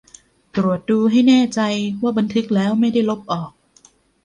[0.55, 1.61] ตรวจดูให้แน่ใจ
[2.01, 3.51] ว่าบันทึกแล้วไม่ได้ลบออก